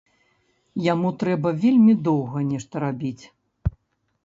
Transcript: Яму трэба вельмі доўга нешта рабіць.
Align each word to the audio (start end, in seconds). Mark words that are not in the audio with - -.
Яму 0.93 1.11
трэба 1.25 1.51
вельмі 1.65 1.93
доўга 2.09 2.39
нешта 2.51 2.75
рабіць. 2.87 3.23